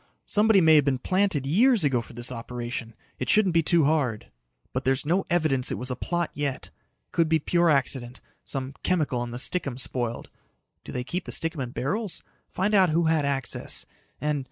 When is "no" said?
5.05-5.27